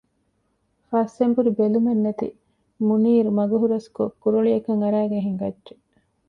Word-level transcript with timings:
ފަސްއެނބުރި 0.89 1.51
ބެލުމެއް 1.59 2.03
ނެތި 2.05 2.27
މުނީރު 2.87 3.29
މަގު 3.37 3.55
ހުރަސްކޮށް 3.61 4.15
ކުރޮޅިއަކަށް 4.21 4.81
އަރައިގެން 4.83 5.25
ހިނގައްޖެ 5.27 5.73